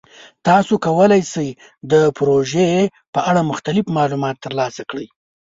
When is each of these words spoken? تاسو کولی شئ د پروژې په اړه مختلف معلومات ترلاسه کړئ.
تاسو 0.47 0.73
کولی 0.85 1.21
شئ 1.31 1.49
د 1.91 1.93
پروژې 2.17 2.71
په 3.13 3.19
اړه 3.29 3.41
مختلف 3.51 3.85
معلومات 3.97 4.35
ترلاسه 4.45 4.81
کړئ. 4.89 5.07